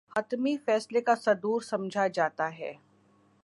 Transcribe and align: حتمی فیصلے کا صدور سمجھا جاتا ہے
حتمی 0.11 0.55
فیصلے 0.57 1.01
کا 1.01 1.15
صدور 1.15 1.61
سمجھا 1.61 2.07
جاتا 2.07 2.49
ہے 2.57 2.73